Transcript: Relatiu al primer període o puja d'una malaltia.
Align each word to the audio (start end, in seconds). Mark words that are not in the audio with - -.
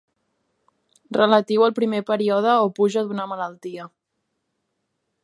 Relatiu 1.17 1.65
al 1.65 1.75
primer 1.81 2.01
període 2.09 2.57
o 2.63 2.73
puja 2.79 3.07
d'una 3.11 3.29
malaltia. 3.35 3.87